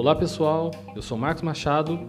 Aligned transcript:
Olá 0.00 0.14
pessoal, 0.14 0.70
eu 0.96 1.02
sou 1.02 1.18
Marcos 1.18 1.42
Machado, 1.42 2.08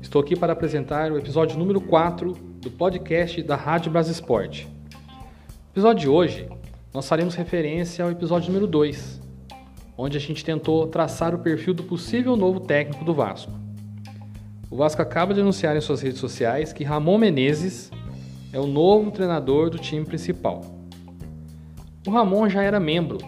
estou 0.00 0.22
aqui 0.22 0.36
para 0.36 0.52
apresentar 0.52 1.10
o 1.10 1.18
episódio 1.18 1.58
número 1.58 1.80
4 1.80 2.30
do 2.30 2.70
podcast 2.70 3.42
da 3.42 3.56
Rádio 3.56 3.90
Brasisport. 3.90 4.66
No 4.66 5.72
episódio 5.72 6.02
de 6.02 6.08
hoje, 6.08 6.48
nós 6.92 7.08
faremos 7.08 7.34
referência 7.34 8.04
ao 8.04 8.12
episódio 8.12 8.52
número 8.52 8.68
2, 8.68 9.20
onde 9.98 10.16
a 10.16 10.20
gente 10.20 10.44
tentou 10.44 10.86
traçar 10.86 11.34
o 11.34 11.40
perfil 11.40 11.74
do 11.74 11.82
possível 11.82 12.36
novo 12.36 12.60
técnico 12.60 13.04
do 13.04 13.12
Vasco. 13.12 13.50
O 14.70 14.76
Vasco 14.76 15.02
acaba 15.02 15.34
de 15.34 15.40
anunciar 15.40 15.76
em 15.76 15.80
suas 15.80 16.02
redes 16.02 16.20
sociais 16.20 16.72
que 16.72 16.84
Ramon 16.84 17.18
Menezes 17.18 17.90
é 18.52 18.60
o 18.60 18.66
novo 18.68 19.10
treinador 19.10 19.70
do 19.70 19.78
time 19.80 20.06
principal. 20.06 20.60
O 22.06 22.12
Ramon 22.12 22.48
já 22.48 22.62
era 22.62 22.78
membro 22.78 23.18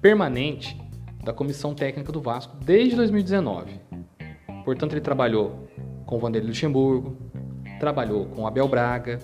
permanente 0.00 0.81
da 1.22 1.32
comissão 1.32 1.74
técnica 1.74 2.10
do 2.10 2.20
Vasco 2.20 2.56
desde 2.56 2.96
2019. 2.96 3.80
Portanto, 4.64 4.92
ele 4.92 5.00
trabalhou 5.00 5.68
com 6.04 6.16
o 6.16 6.18
Vanderlei 6.18 6.48
Luxemburgo, 6.48 7.16
trabalhou 7.78 8.26
com 8.26 8.46
Abel 8.46 8.68
Braga. 8.68 9.18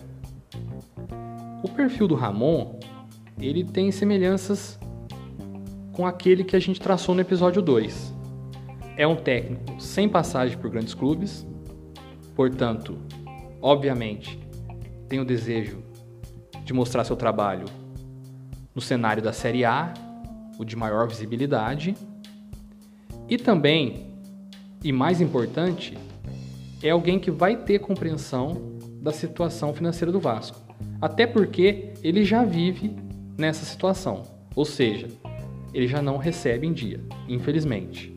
O 1.63 1.69
perfil 1.69 2.07
do 2.07 2.15
Ramon, 2.15 2.79
ele 3.39 3.65
tem 3.65 3.91
semelhanças 3.91 4.79
com 5.93 6.07
aquele 6.07 6.45
que 6.45 6.55
a 6.55 6.61
gente 6.61 6.81
traçou 6.81 7.15
no 7.15 7.21
episódio 7.21 7.61
2. 7.61 8.15
É 8.97 9.07
um 9.07 9.17
técnico 9.17 9.81
sem 9.81 10.09
passagem 10.09 10.57
por 10.57 10.71
grandes 10.71 10.95
clubes, 10.95 11.47
portanto, 12.35 12.99
obviamente, 13.61 14.39
tem 15.09 15.21
o 15.21 15.25
desejo 15.25 15.83
de 16.65 16.73
mostrar 16.73 17.05
seu 17.05 17.17
trabalho 17.17 17.67
no 18.75 18.81
cenário 18.81 19.23
da 19.23 19.33
Série 19.33 19.65
A 19.65 19.93
o 20.59 20.65
de 20.65 20.77
maior 20.77 21.09
visibilidade. 21.09 21.95
E 23.29 23.39
também, 23.39 24.09
e 24.83 24.93
mais 24.93 25.21
importante, 25.21 25.97
é 26.83 26.91
alguém 26.91 27.19
que 27.19 27.31
vai 27.31 27.57
ter 27.57 27.79
compreensão 27.79 28.77
da 29.01 29.13
situação 29.13 29.73
financeira 29.73 30.11
do 30.11 30.21
Vasco. 30.21 30.61
Até 31.01 31.27
porque 31.27 31.95
ele 32.03 32.25
já 32.25 32.45
vive 32.45 32.95
nessa 33.39 33.65
situação. 33.65 34.23
Ou 34.57 34.65
seja, 34.65 35.07
ele 35.73 35.87
já 35.87 36.03
não 36.03 36.17
recebe 36.17 36.67
em 36.67 36.73
dia, 36.73 37.01
infelizmente. 37.29 38.13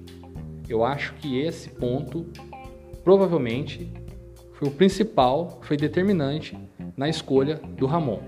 Eu 0.67 0.83
acho 0.83 1.13
que 1.15 1.39
esse 1.39 1.69
ponto 1.69 2.25
provavelmente 3.03 3.91
foi 4.53 4.67
o 4.67 4.71
principal, 4.71 5.59
foi 5.63 5.77
determinante 5.77 6.57
na 6.95 7.09
escolha 7.09 7.55
do 7.55 7.85
Ramon. 7.85 8.21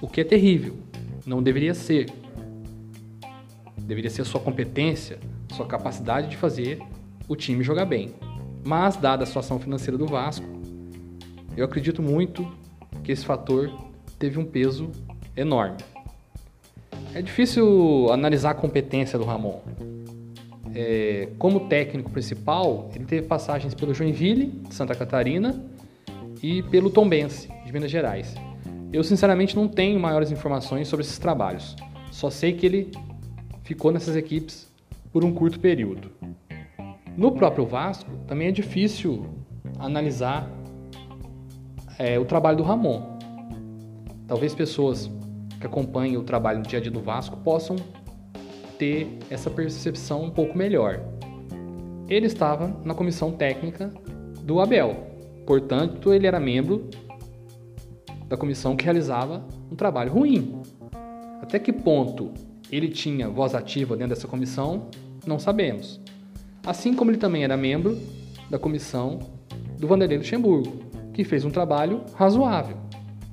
O 0.00 0.08
que 0.08 0.20
é 0.20 0.24
terrível, 0.24 0.76
não 1.26 1.42
deveria 1.42 1.74
ser, 1.74 2.06
deveria 3.88 4.10
ser 4.10 4.20
a 4.22 4.24
sua 4.26 4.40
competência, 4.40 5.18
sua 5.56 5.66
capacidade 5.66 6.28
de 6.28 6.36
fazer 6.36 6.78
o 7.26 7.34
time 7.34 7.64
jogar 7.64 7.86
bem. 7.86 8.14
Mas, 8.62 8.96
dada 8.96 9.22
a 9.22 9.26
situação 9.26 9.58
financeira 9.58 9.96
do 9.96 10.06
Vasco, 10.06 10.46
eu 11.56 11.64
acredito 11.64 12.02
muito 12.02 12.46
que 13.02 13.10
esse 13.10 13.24
fator 13.24 13.72
teve 14.18 14.38
um 14.38 14.44
peso 14.44 14.90
enorme. 15.34 15.78
É 17.14 17.22
difícil 17.22 18.12
analisar 18.12 18.50
a 18.50 18.54
competência 18.54 19.18
do 19.18 19.24
Ramon. 19.24 19.60
É, 20.74 21.30
como 21.38 21.60
técnico 21.60 22.10
principal, 22.10 22.90
ele 22.94 23.06
teve 23.06 23.26
passagens 23.26 23.72
pelo 23.72 23.94
Joinville, 23.94 24.48
de 24.68 24.74
Santa 24.74 24.94
Catarina, 24.94 25.64
e 26.42 26.62
pelo 26.64 26.90
Tombense, 26.90 27.48
de 27.64 27.72
Minas 27.72 27.90
Gerais. 27.90 28.34
Eu, 28.92 29.02
sinceramente, 29.02 29.56
não 29.56 29.66
tenho 29.66 29.98
maiores 29.98 30.30
informações 30.30 30.88
sobre 30.88 31.06
esses 31.06 31.18
trabalhos. 31.18 31.74
Só 32.10 32.28
sei 32.28 32.52
que 32.52 32.66
ele 32.66 32.92
ficou 33.68 33.92
nessas 33.92 34.16
equipes 34.16 34.66
por 35.12 35.22
um 35.22 35.34
curto 35.34 35.60
período. 35.60 36.10
No 37.14 37.32
próprio 37.32 37.66
Vasco, 37.66 38.10
também 38.26 38.48
é 38.48 38.50
difícil 38.50 39.26
analisar 39.78 40.50
é, 41.98 42.18
o 42.18 42.24
trabalho 42.24 42.56
do 42.56 42.62
Ramon. 42.62 43.18
Talvez 44.26 44.54
pessoas 44.54 45.10
que 45.60 45.66
acompanhem 45.66 46.16
o 46.16 46.22
trabalho 46.22 46.60
no 46.60 46.64
dia 46.64 46.78
a 46.78 46.82
dia 46.82 46.90
do 46.90 47.02
Vasco 47.02 47.36
possam 47.36 47.76
ter 48.78 49.18
essa 49.28 49.50
percepção 49.50 50.24
um 50.24 50.30
pouco 50.30 50.56
melhor. 50.56 51.02
Ele 52.08 52.24
estava 52.24 52.74
na 52.86 52.94
comissão 52.94 53.32
técnica 53.32 53.92
do 54.44 54.60
Abel, 54.60 54.96
portanto, 55.46 56.14
ele 56.14 56.26
era 56.26 56.40
membro 56.40 56.88
da 58.26 58.36
comissão 58.38 58.74
que 58.74 58.84
realizava 58.84 59.44
um 59.70 59.76
trabalho 59.76 60.10
ruim. 60.10 60.62
Até 61.42 61.58
que 61.58 61.70
ponto 61.70 62.47
ele 62.70 62.88
tinha 62.88 63.28
voz 63.28 63.54
ativa 63.54 63.96
dentro 63.96 64.14
dessa 64.14 64.28
comissão? 64.28 64.88
Não 65.26 65.38
sabemos. 65.38 66.00
Assim 66.66 66.94
como 66.94 67.10
ele 67.10 67.18
também 67.18 67.44
era 67.44 67.56
membro 67.56 67.98
da 68.50 68.58
comissão 68.58 69.18
do 69.78 69.86
Vanderlei 69.86 70.18
Luxemburgo, 70.18 70.80
que 71.12 71.24
fez 71.24 71.44
um 71.44 71.50
trabalho 71.50 72.02
razoável, 72.14 72.76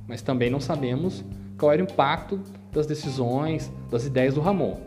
mas 0.07 0.21
também 0.21 0.49
não 0.49 0.59
sabemos 0.59 1.23
qual 1.57 1.71
era 1.71 1.81
o 1.81 1.85
impacto 1.85 2.39
das 2.71 2.85
decisões, 2.85 3.71
das 3.89 4.05
ideias 4.05 4.35
do 4.35 4.41
Ramon. 4.41 4.77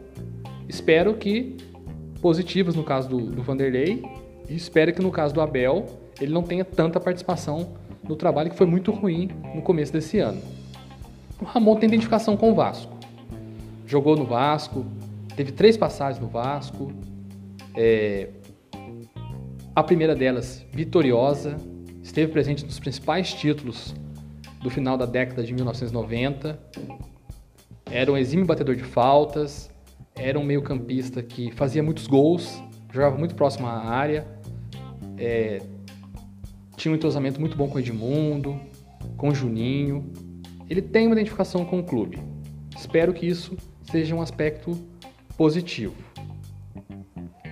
Espero 0.68 1.14
que 1.14 1.56
positivas 2.20 2.74
no 2.74 2.84
caso 2.84 3.08
do, 3.08 3.18
do 3.18 3.42
Vanderlei 3.42 4.02
e 4.48 4.54
espero 4.54 4.92
que 4.92 5.00
no 5.00 5.10
caso 5.10 5.32
do 5.32 5.40
Abel 5.40 5.86
ele 6.20 6.32
não 6.32 6.42
tenha 6.42 6.64
tanta 6.64 6.98
participação 6.98 7.74
no 8.06 8.16
trabalho 8.16 8.50
que 8.50 8.56
foi 8.56 8.66
muito 8.66 8.90
ruim 8.90 9.30
no 9.54 9.62
começo 9.62 9.92
desse 9.92 10.18
ano. 10.18 10.40
O 11.40 11.44
Ramon 11.44 11.76
tem 11.76 11.86
identificação 11.86 12.36
com 12.36 12.50
o 12.50 12.54
Vasco 12.54 12.97
jogou 13.88 14.14
no 14.14 14.26
Vasco, 14.26 14.84
teve 15.34 15.50
três 15.50 15.76
passagens 15.76 16.20
no 16.20 16.28
Vasco. 16.28 16.92
É, 17.74 18.28
a 19.74 19.82
primeira 19.82 20.14
delas, 20.14 20.64
vitoriosa, 20.70 21.56
esteve 22.02 22.30
presente 22.30 22.66
nos 22.66 22.78
principais 22.78 23.32
títulos 23.32 23.94
do 24.62 24.68
final 24.68 24.98
da 24.98 25.06
década 25.06 25.42
de 25.42 25.54
1990. 25.54 26.60
Era 27.90 28.12
um 28.12 28.16
exímio 28.18 28.44
batedor 28.44 28.76
de 28.76 28.84
faltas, 28.84 29.70
era 30.14 30.38
um 30.38 30.44
meio-campista 30.44 31.22
que 31.22 31.50
fazia 31.52 31.82
muitos 31.82 32.06
gols, 32.06 32.62
jogava 32.92 33.16
muito 33.16 33.34
próximo 33.34 33.66
à 33.66 33.86
área, 33.86 34.26
é, 35.16 35.62
tinha 36.76 36.92
um 36.92 36.94
entrosamento 36.94 37.40
muito 37.40 37.56
bom 37.56 37.68
com 37.68 37.76
o 37.76 37.80
Edmundo, 37.80 38.60
com 39.16 39.30
o 39.30 39.34
Juninho. 39.34 40.12
Ele 40.68 40.82
tem 40.82 41.06
uma 41.06 41.14
identificação 41.14 41.64
com 41.64 41.78
o 41.78 41.82
clube. 41.82 42.18
Espero 42.76 43.14
que 43.14 43.26
isso 43.26 43.56
seja 43.90 44.14
um 44.14 44.20
aspecto 44.20 44.78
positivo. 45.36 45.94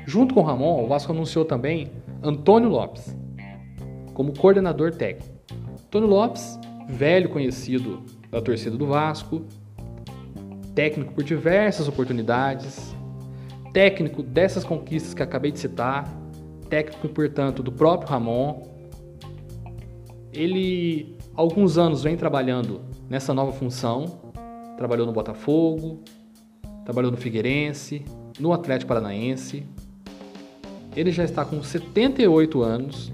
Junto 0.06 0.34
com 0.34 0.42
Ramon, 0.42 0.84
o 0.84 0.86
Vasco 0.86 1.12
anunciou 1.12 1.44
também 1.44 1.90
Antônio 2.22 2.68
Lopes 2.68 3.16
como 4.14 4.32
coordenador 4.32 4.94
técnico. 4.94 5.34
Antônio 5.86 6.08
Lopes, 6.08 6.58
velho 6.88 7.28
conhecido 7.28 8.02
da 8.30 8.40
torcida 8.40 8.76
do 8.76 8.86
Vasco, 8.86 9.42
técnico 10.74 11.12
por 11.12 11.24
diversas 11.24 11.88
oportunidades, 11.88 12.94
técnico 13.72 14.22
dessas 14.22 14.64
conquistas 14.64 15.14
que 15.14 15.22
acabei 15.22 15.50
de 15.50 15.58
citar, 15.58 16.06
técnico, 16.68 17.08
portanto, 17.08 17.62
do 17.62 17.72
próprio 17.72 18.10
Ramon. 18.10 18.62
Ele, 20.32 21.16
há 21.34 21.40
alguns 21.40 21.78
anos, 21.78 22.02
vem 22.02 22.16
trabalhando 22.16 22.82
nessa 23.08 23.32
nova 23.32 23.52
função, 23.52 24.20
trabalhou 24.76 25.06
no 25.06 25.12
Botafogo, 25.12 26.02
trabalhou 26.86 27.10
no 27.10 27.16
Figueirense, 27.16 28.04
no 28.38 28.52
Atlético 28.52 28.88
Paranaense. 28.88 29.66
Ele 30.94 31.10
já 31.10 31.24
está 31.24 31.44
com 31.44 31.62
78 31.62 32.62
anos, 32.62 33.12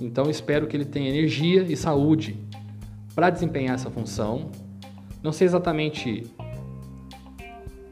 então 0.00 0.30
espero 0.30 0.66
que 0.66 0.74
ele 0.74 0.86
tenha 0.86 1.10
energia 1.10 1.62
e 1.62 1.76
saúde 1.76 2.34
para 3.14 3.28
desempenhar 3.28 3.74
essa 3.74 3.90
função. 3.90 4.50
Não 5.22 5.30
sei 5.30 5.46
exatamente 5.46 6.26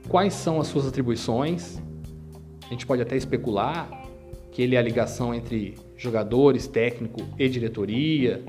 quais 0.08 0.32
são 0.32 0.58
as 0.60 0.66
suas 0.66 0.86
atribuições. 0.86 1.78
A 2.64 2.70
gente 2.70 2.86
pode 2.86 3.02
até 3.02 3.14
especular 3.14 3.88
que 4.50 4.62
ele 4.62 4.76
é 4.76 4.78
a 4.78 4.82
ligação 4.82 5.34
entre 5.34 5.76
jogadores, 5.96 6.66
técnico 6.66 7.20
e 7.38 7.48
diretoria, 7.48 8.42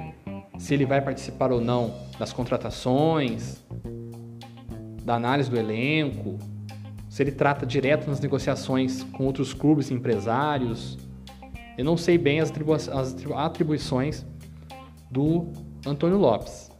se 0.57 0.74
ele 0.74 0.86
vai 0.86 1.01
participar 1.01 1.51
ou 1.51 1.60
não 1.60 1.94
das 2.18 2.31
contratações, 2.31 3.62
da 5.04 5.15
análise 5.15 5.50
do 5.50 5.57
elenco, 5.57 6.39
se 7.13 7.21
ele 7.21 7.31
trata 7.31 7.63
direto 7.63 8.10
nas 8.10 8.19
negociações 8.19 9.04
com 9.04 9.27
outros 9.27 9.54
clubes 9.54 9.92
empresários. 9.92 10.98
Eu 11.77 11.86
não 11.86 11.95
sei 11.95 12.18
bem 12.18 12.39
as, 12.39 12.50
atribu 12.50 12.74
as 12.74 13.15
atribuições 13.36 14.25
do 15.12 15.54
Antônio 15.86 16.18
Lopes. 16.18 16.71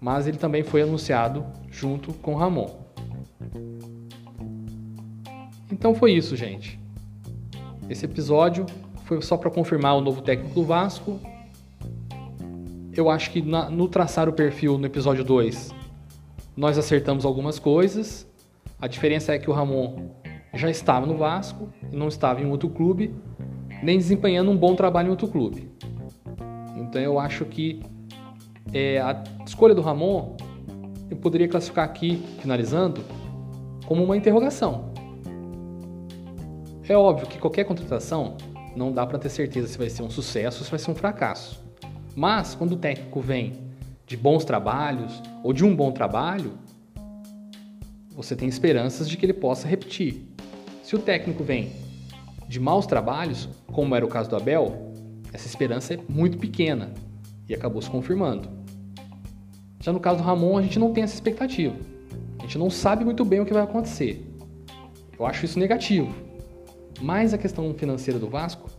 Mas 0.00 0.28
ele 0.28 0.38
também 0.38 0.62
foi 0.62 0.82
anunciado 0.82 1.44
junto 1.68 2.12
com 2.14 2.36
Ramon. 2.36 2.70
Então 5.68 5.92
foi 5.92 6.12
isso, 6.12 6.36
gente. 6.36 6.78
Esse 7.90 8.04
episódio 8.04 8.66
foi 9.02 9.20
só 9.20 9.36
para 9.36 9.50
confirmar 9.50 9.96
o 9.96 10.00
novo 10.00 10.22
técnico 10.22 10.54
do 10.54 10.64
Vasco. 10.64 11.18
Eu 12.92 13.10
acho 13.10 13.32
que 13.32 13.42
na, 13.42 13.68
no 13.68 13.88
traçar 13.88 14.28
o 14.28 14.32
perfil 14.32 14.78
no 14.78 14.86
episódio 14.86 15.24
2, 15.24 15.74
nós 16.56 16.78
acertamos 16.78 17.24
algumas 17.24 17.58
coisas. 17.58 18.32
A 18.84 18.86
diferença 18.86 19.32
é 19.34 19.38
que 19.38 19.48
o 19.48 19.52
Ramon 19.54 20.10
já 20.52 20.68
estava 20.68 21.06
no 21.06 21.16
Vasco 21.16 21.70
não 21.90 22.06
estava 22.06 22.42
em 22.42 22.50
outro 22.50 22.68
clube, 22.68 23.14
nem 23.82 23.96
desempenhando 23.96 24.50
um 24.50 24.56
bom 24.58 24.74
trabalho 24.74 25.06
em 25.06 25.10
outro 25.10 25.26
clube. 25.26 25.70
Então 26.76 27.00
eu 27.00 27.18
acho 27.18 27.46
que 27.46 27.80
é, 28.74 29.00
a 29.00 29.24
escolha 29.46 29.74
do 29.74 29.80
Ramon 29.80 30.36
eu 31.10 31.16
poderia 31.16 31.48
classificar 31.48 31.86
aqui, 31.86 32.22
finalizando, 32.40 33.02
como 33.86 34.04
uma 34.04 34.18
interrogação. 34.18 34.92
É 36.86 36.94
óbvio 36.94 37.26
que 37.26 37.38
qualquer 37.38 37.64
contratação 37.64 38.36
não 38.76 38.92
dá 38.92 39.06
para 39.06 39.18
ter 39.18 39.30
certeza 39.30 39.66
se 39.66 39.78
vai 39.78 39.88
ser 39.88 40.02
um 40.02 40.10
sucesso 40.10 40.58
ou 40.58 40.64
se 40.66 40.70
vai 40.70 40.78
ser 40.78 40.90
um 40.90 40.94
fracasso. 40.94 41.64
Mas 42.14 42.54
quando 42.54 42.72
o 42.72 42.76
técnico 42.76 43.18
vem 43.18 43.54
de 44.06 44.14
bons 44.14 44.44
trabalhos 44.44 45.22
ou 45.42 45.54
de 45.54 45.64
um 45.64 45.74
bom 45.74 45.90
trabalho, 45.90 46.62
você 48.14 48.36
tem 48.36 48.48
esperanças 48.48 49.08
de 49.08 49.16
que 49.16 49.26
ele 49.26 49.32
possa 49.32 49.66
repetir. 49.66 50.28
Se 50.82 50.94
o 50.94 50.98
técnico 50.98 51.42
vem 51.42 51.72
de 52.48 52.60
maus 52.60 52.86
trabalhos, 52.86 53.48
como 53.66 53.94
era 53.96 54.04
o 54.04 54.08
caso 54.08 54.30
do 54.30 54.36
Abel, 54.36 54.92
essa 55.32 55.48
esperança 55.48 55.94
é 55.94 55.98
muito 56.08 56.38
pequena 56.38 56.94
e 57.48 57.54
acabou 57.54 57.82
se 57.82 57.90
confirmando. 57.90 58.48
Já 59.80 59.92
no 59.92 60.00
caso 60.00 60.18
do 60.18 60.24
Ramon, 60.24 60.56
a 60.56 60.62
gente 60.62 60.78
não 60.78 60.92
tem 60.92 61.02
essa 61.02 61.14
expectativa. 61.14 61.74
A 62.38 62.42
gente 62.42 62.56
não 62.56 62.70
sabe 62.70 63.04
muito 63.04 63.24
bem 63.24 63.40
o 63.40 63.46
que 63.46 63.52
vai 63.52 63.62
acontecer. 63.62 64.24
Eu 65.18 65.26
acho 65.26 65.44
isso 65.44 65.58
negativo. 65.58 66.14
Mas 67.00 67.34
a 67.34 67.38
questão 67.38 67.74
financeira 67.74 68.18
do 68.20 68.28
Vasco 68.28 68.70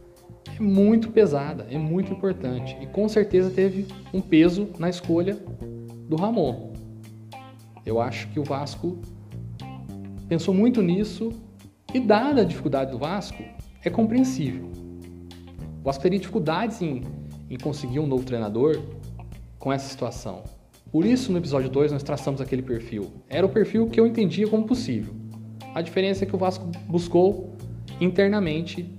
é 0.48 0.62
muito 0.62 1.12
pesada, 1.12 1.68
é 1.70 1.78
muito 1.78 2.12
importante 2.14 2.78
e 2.82 2.88
com 2.88 3.10
certeza 3.10 3.50
teve 3.50 3.88
um 4.14 4.22
peso 4.22 4.70
na 4.80 4.90
escolha 4.90 5.38
do 6.08 6.16
Ramon. 6.16 6.74
Eu 7.86 8.00
acho 8.00 8.30
que 8.30 8.40
o 8.40 8.44
Vasco 8.44 9.00
pensou 10.28 10.54
muito 10.54 10.82
nisso 10.82 11.32
e, 11.94 12.00
dada 12.00 12.42
a 12.42 12.44
dificuldade 12.44 12.92
do 12.92 12.98
Vasco, 12.98 13.44
é 13.84 13.90
compreensível. 13.90 14.70
O 15.80 15.84
Vasco 15.84 16.02
teria 16.02 16.20
dificuldades 16.20 16.82
em, 16.82 17.02
em 17.50 17.58
conseguir 17.58 18.00
um 18.00 18.08
novo 18.08 18.24
treinador 18.24 18.82
com 19.60 19.72
essa 19.72 19.88
situação. 19.88 20.44
Por 20.92 21.06
isso, 21.06 21.32
no 21.32 21.38
episódio 21.38 21.70
2, 21.70 21.92
nós 21.92 22.04
traçamos 22.04 22.40
aquele 22.42 22.62
perfil. 22.62 23.12
Era 23.30 23.46
o 23.46 23.50
perfil 23.50 23.88
que 23.88 24.00
eu 24.00 24.08
entendia 24.08 24.48
como 24.48 24.66
possível. 24.66 25.14
A 25.74 25.82
diferença 25.82 26.24
é 26.24 26.28
que 26.28 26.36
o 26.36 26.38
Vasco 26.38 26.66
buscou 26.88 27.56
internamente 28.00 28.90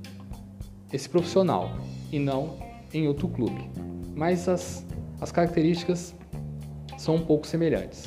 esse 0.93 1.09
profissional 1.09 1.71
e 2.13 2.19
não 2.19 2.57
em 2.93 3.09
outro 3.09 3.29
clube. 3.29 3.71
Mas 4.15 4.49
as, 4.49 4.87
as 5.21 5.33
características 5.33 6.15
são 6.99 7.17
um 7.17 7.21
pouco 7.21 7.47
semelhantes. 7.47 8.05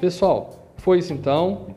Pessoal, 0.00 0.72
foi 0.78 0.98
isso 0.98 1.12
então. 1.12 1.76